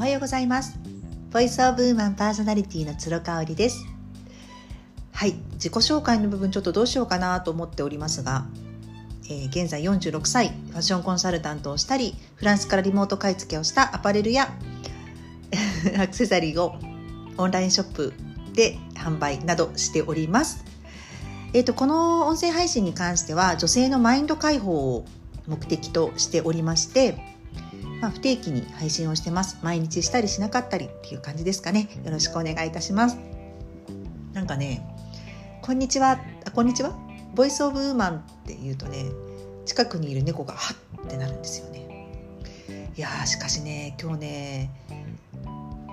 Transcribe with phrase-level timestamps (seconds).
[0.00, 0.78] おはようございます。
[1.30, 3.84] ボイスオブウーマンパーソナリティの鶴香織です。
[5.12, 8.46] はい自己紹介の部分ちょっとどうしようかなと思っておりますが、
[9.26, 14.50] えー、現在46歳ファッションコンサルタントをしたりフランスからリモート買い付けをしたアパレルや
[16.00, 16.76] アクセサリーを
[17.36, 18.14] オンラインショップ
[18.54, 20.64] で販売などしております。
[21.52, 25.04] えーと、この音声配信に関しては女性のマインド解放を
[25.46, 27.39] 目的としておりまして、
[28.00, 29.58] まあ、不定期に配信をしてます。
[29.62, 31.88] 毎日したりしなかったりっていう感じですかね。
[32.04, 33.18] よろしくお願いいたします。
[34.32, 34.82] なんかね
[35.60, 36.96] こんにちはあこんにちは？
[37.34, 39.04] ボイスオブウーマンって言うとね
[39.66, 42.08] 近くにいる猫がハッってなるんですよね。
[42.96, 44.70] いやしかしね今日ね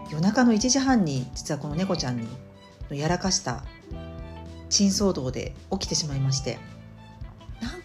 [0.10, 2.28] 夜中の1時半に実はこの猫ちゃんに
[2.92, 3.66] やらかした
[4.70, 6.58] 珍騒動で起きてしまいまして。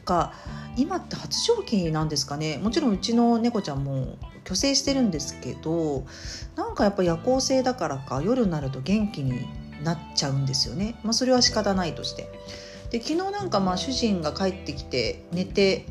[0.04, 0.32] か
[0.76, 2.58] 今って発情期なんですかね？
[2.58, 6.04] もちろんうちの猫ちゃんも虚勢してるんですけど
[6.56, 9.46] なんかやっぱ夜行性だからか夜になると元気に
[9.84, 12.28] なっちゃうんですよね、まあ、それは仕方ないとして。
[12.90, 15.86] で昨日なんかまあ主人が帰ってきて寝て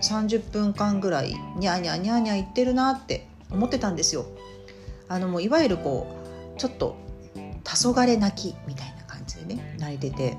[0.00, 4.26] 30分間ぐらいニャーニャーニャーニャー言ってるなって思ってたんですよ。
[5.08, 6.06] あのもういわゆるこ
[6.56, 6.96] うちょっと
[7.64, 10.36] 黄昏泣きみたいな感じでね泣いてて。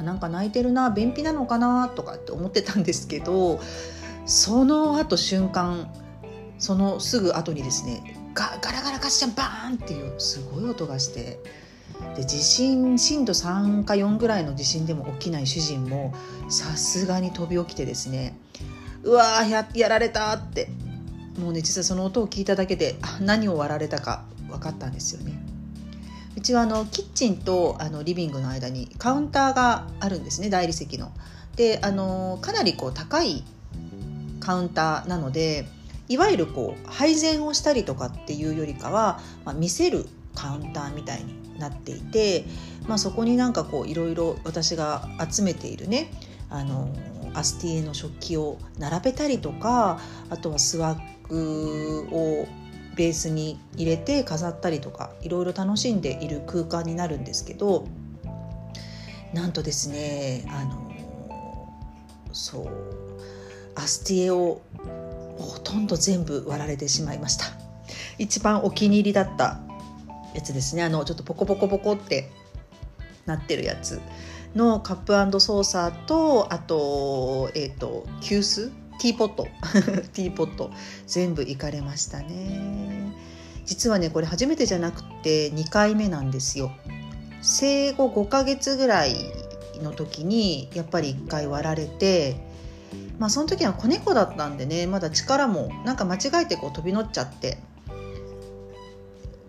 [0.00, 3.60] なんか泣いてるな便秘なのかなとかって思ってたんですけど
[4.26, 5.92] その後瞬間
[6.58, 11.38] そのすぐ後にですねガガラガラガッシャンバーンっていうすごい音がして
[12.16, 16.14] で地震震度3か4ぐらいの地震でも起きない主人も
[16.48, 18.36] さすがに飛び起きてですね
[19.02, 20.68] うわーややられたって
[21.38, 25.51] もうね実はその音を聞いただけで何を割られたか分かったんですよね。
[26.36, 31.12] うちはあのキッチンとあのリビングの間にカウンターがあるんですね大理石の。
[31.56, 33.44] であのかなりこう高い
[34.40, 35.66] カウンターなので
[36.08, 42.44] いわゆるこう配膳をしたりとかっていうよりかは、まあ、見せるカウンターみたいになっていて、
[42.88, 46.10] まあ、そこになんかこういろいろ私が集めているね
[46.50, 46.88] あの
[47.34, 52.46] アスティエの食器を並べたりとかあとはスワッグを
[52.96, 57.86] ベースに入れて飾ったりとかいろいろ楽しんでいる空間になるんですけど
[59.32, 60.92] なんとですねあの
[62.32, 62.68] そう
[63.74, 64.60] アスティエを
[65.38, 67.46] ほとんど全部割られてしまいました。
[68.18, 69.58] 一番お気に入りだった
[70.34, 70.82] やつですね。
[70.82, 72.30] あのちょっとポコポコポコって
[73.26, 74.00] なってるやつ
[74.54, 74.96] のカッ
[75.32, 78.70] プソーサーとあと,、えーと急須
[79.02, 79.48] ティーポット。
[80.14, 80.70] ティーポット。
[81.08, 83.12] 全部行かれましたね。
[83.66, 86.70] 実はねこれ初めてじゃなくて2回目なんですよ。
[87.42, 89.16] 生後5ヶ月ぐらい
[89.82, 92.36] の時にやっぱり1回割られて
[93.18, 97.58] まあその時は子猫だったんでねまだ力もなんか間違えてこう飛び乗っちゃって。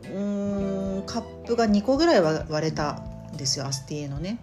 [0.06, 2.94] うーんカップが2個ぐらい割れた
[3.34, 4.40] んですよアスティエのね。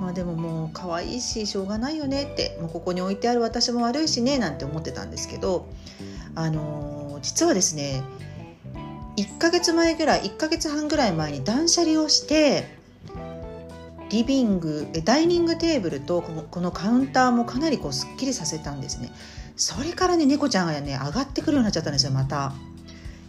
[0.00, 5.68] まあでももう可愛いししょうがないよねってもうここに置いてある私も悪いしねなんて思ってたんですけど
[6.34, 8.02] あのー、実はですね
[9.16, 12.78] 1ヶ月前ぐらい1ヶ月半ぐらい前に断捨離をして
[14.10, 19.10] リビングダイニングテーブルとこのこのカウンターもかなりこうすっきりさせたんですね。
[19.56, 22.54] それからね猫ちゃんがね上がってくるようになっちゃったんですよまた。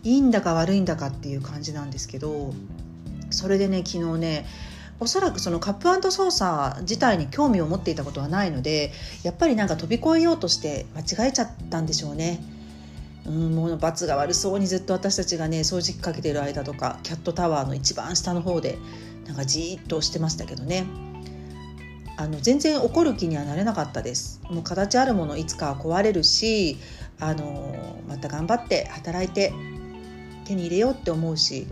[0.04, 2.54] いいんだか悪いんだかっていう感じなんですけど
[3.32, 4.46] それでね昨日ね
[5.00, 8.92] おそらくそのカップソーサー自体に興味を持っていたことはないので
[9.24, 12.42] やっぱりなんか飛び越えようとして間違えちゃったんでしょうね。
[13.26, 18.78] うん、もう罰が悪そうにずっと私たちがね掃除機かけてる間とかキャットタワーの一番下の方で
[19.28, 20.86] なんかじーっとしてましたけどね
[22.18, 26.78] あの全然怒る気にはなれなかったですもう形あるものいつかは壊れるし
[27.20, 29.54] あのまた頑張って働いて
[30.46, 31.68] 手に入れようって思うし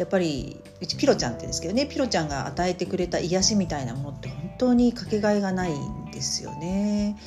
[0.00, 7.18] やっぱりうちピロちゃんって言うんですけどねピロちゃんが与えてくれた癒しみたいなものって本当にかけがえがないんですよね。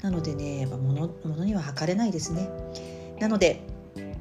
[0.00, 2.48] なのでねやっぱ物物には測れないですね。
[3.18, 3.62] なので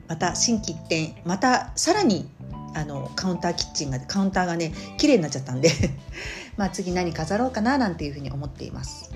[0.07, 2.27] また心機一転またさらに
[2.73, 5.69] あのカウンターキッチンがカウンターがね綺麗になっちゃったんで
[6.57, 9.11] まあ次何飾ろうかななんていうふうに思っています。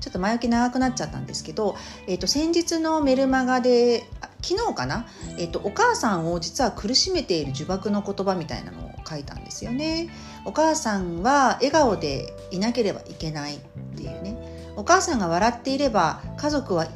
[0.00, 1.76] ちょっと前置き長くなっちゃったんですけど、
[2.06, 4.06] えー、と先日のメルマガで
[4.42, 5.06] 昨日かな、
[5.38, 10.10] えっと、お母さんを実は苦しめている呪縛の言葉みたいなのを書いたんですよね。
[10.44, 13.58] お母さんは笑顔でいなければいけないっ
[13.96, 14.72] ていうね。
[14.76, 16.86] お母さんが笑っていれば家族は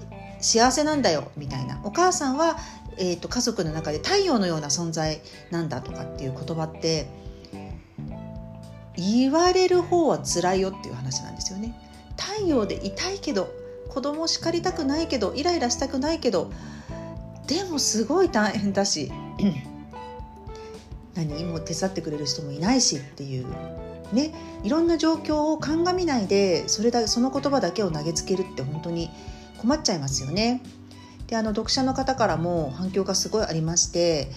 [0.40, 1.80] 幸せなんだよみたいな。
[1.84, 2.56] お母さんは、
[2.96, 5.20] えーと、と家族の中で太陽のような存在
[5.50, 7.06] なんだとかっていう言葉って
[8.96, 11.74] 言われる方は辛いよっていう話なんですよね。
[12.16, 13.52] 太陽でいたいけど
[13.88, 16.50] 子供を叱りたくないけどイライラしたくないけど
[17.46, 19.12] でもすごい大変だし。
[21.14, 23.46] 何も手伝ってくれる人もいないしっていう。
[24.12, 24.34] ね。
[24.62, 29.10] いろんな状況を鑑みないでそれだその言葉だけを投げつけるって本当に
[29.58, 30.62] 困っちゃいますよね。
[31.26, 34.30] であの読者の方からも反響がすごいありまして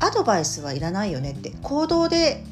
[0.00, 1.52] アドバイスはいらないよねって。
[1.62, 2.44] 行動で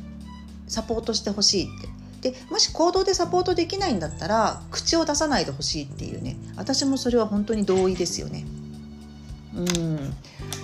[0.69, 2.31] サポートしてほしいって。
[2.31, 6.37] でもし行動でサポートできないんだったら口を出さないでほしいっていうね。
[6.57, 8.45] 私もそれは本当に同意ですよね。
[9.55, 10.15] うん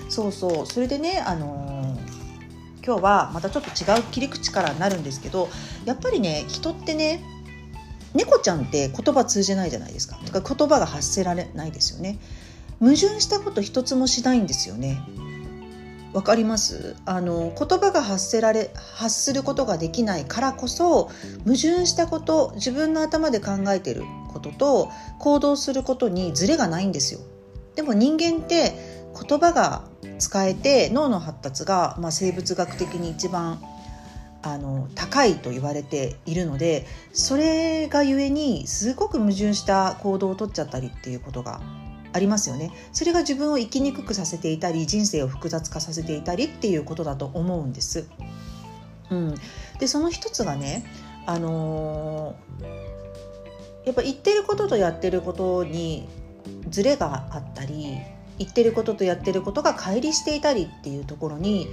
[0.09, 5.49] そうそうそれでねあのー、今日はまたちょっと違う切り口からなるんですけど
[5.85, 7.23] やっぱりね人ってね
[8.15, 10.17] 猫ちゃんって言葉通じないじゃないですか。
[10.25, 12.19] とか言葉が発せられないですよね。
[12.81, 14.99] 矛盾したこと一つもしないんですよね。
[16.15, 16.97] わかります？
[17.05, 21.11] あの言葉が発せられ発することができないからこそ
[21.45, 27.21] 矛盾したこと自分の頭で考えてることと行動することにズレがないんですよ。
[27.79, 28.73] でも人間って
[29.15, 29.85] 言葉が
[30.19, 33.63] 使えて脳の発達が、まあ、生物学的に一番
[34.43, 41.61] あの高いと言われているのでそれがゆえにすごく矛盾した行動をとっちゃったりっていうことが
[42.13, 48.09] ありますよねそれが自分を生きにくくさせていたり人生を複雑化させていたりっていうことだと思うんです。
[49.11, 49.35] うん、
[49.79, 50.85] でその一つがね、
[51.27, 56.09] あのー、やっぱ言ってることとやってることに
[56.71, 57.99] ズレがあったり
[58.39, 61.69] 言ってることとやってることが乖離していたりっていうところに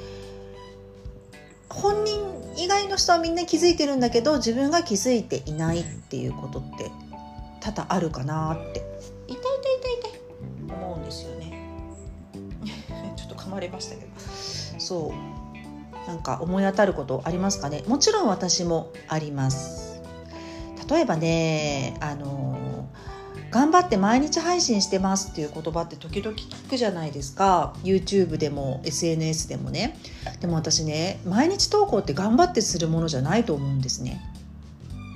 [1.70, 2.20] 本人
[2.58, 6.92] 以外の人はみんな気づいてるんだけど自分が気づいていないっていうことって
[7.60, 8.84] 多々あるかなって。
[9.28, 9.42] 痛い痛い
[10.02, 10.22] 痛い痛い。
[10.70, 11.68] 思うんですよね。
[13.18, 14.12] ちょっと噛まれましたけど。
[14.78, 16.08] そう。
[16.08, 17.84] なんか思い当たることありますかね？
[17.88, 20.00] もちろん私もあります。
[20.88, 22.88] 例えばねあの
[23.56, 27.74] 頑張って毎日配信してますっていう言葉って時々聞くじゃないですか。
[27.86, 29.98] YouTube でも SNS でもね。
[30.42, 34.22] でも私ね毎日投稿って頑張ってするものじゃないと思うんですね。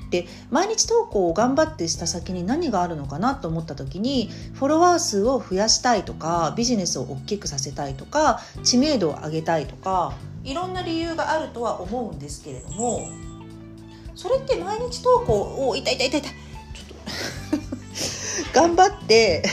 [0.10, 10.14] で毎日投稿を頑張ってした先に何があるのかなと思った時にフォロワー数を増やしたいとかビジネスを大きくさせたいとか知名度を上げたいとか
[10.46, 13.10] いろんな理由があるとは思うんですけれども
[14.16, 16.49] それって毎日投稿を痛い痛い痛い痛い
[18.54, 19.44] 頑張って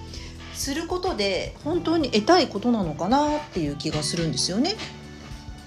[0.54, 4.74] することで本当に得たいことなのかなっていう気がするんですよね。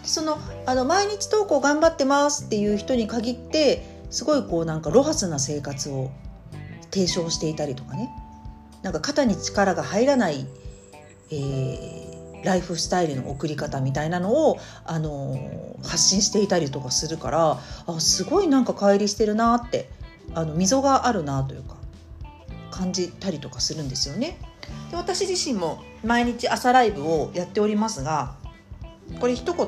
[0.03, 6.09] そのあの毎日投稿頑張ってますっていう人に限ってすごいこうなんかロハスな生活を
[6.91, 8.09] 提唱していたりとかね
[8.81, 10.47] なんか肩に力が入らない、
[11.31, 19.89] えー、ライフスタイルの送り方みたいなのを、あのー、発信していたりとかするからあすごいなんか乖離してるなって
[20.33, 21.75] あの溝があるなというか
[22.79, 24.37] 感じたりとかするんですよね。
[24.89, 28.35] で私自身も毎日朝ライブをやっておりますが
[29.19, 29.67] これ一言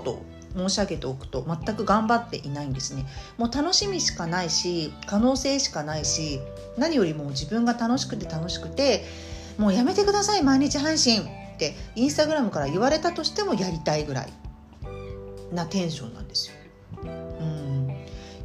[0.56, 3.06] 申し上げておくと全く頑張っていないんですね
[3.38, 6.40] もう楽しみしかないし可能性しかないし
[6.78, 9.06] 何よりも自分が楽しくて楽しくて
[9.57, 11.25] もうやめてください毎日配信っ
[11.57, 14.30] てインスタグラムから言われたとしてもやりたいぐらい
[15.52, 16.56] なテンションなんですよ。
[17.04, 17.88] うん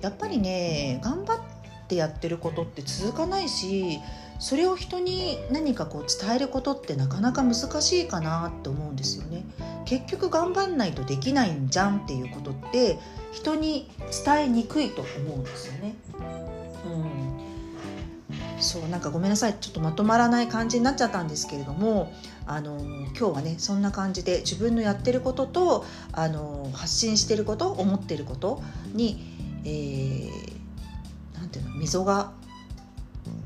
[0.00, 1.40] やっぱりね頑張っ
[1.88, 4.00] てやってることって続かないし
[4.38, 9.44] それを人に何かこう伝えることってなかなか難しいかなって思うんですよね。
[9.84, 12.98] 結局頑張んないとできないんじゃんっていうことって
[13.32, 13.90] 人に
[14.24, 15.94] 伝えにくいと思うんですよね。
[16.18, 22.12] うん、そうなんかごめんなさいちょっとまとまらない感じになっちゃったんですけれども
[22.46, 28.62] あの今日はねそんな感じで自分のやってることとあの発信してること思ってること
[28.92, 29.20] に、
[29.64, 32.32] えー、なんていうの溝が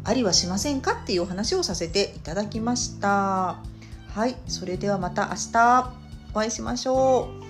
[0.04, 0.92] ありはしませんか？
[1.02, 3.56] っていうお話をさせていただきました。
[4.14, 5.92] はい、それではまた明日
[6.32, 7.49] お会いしましょう。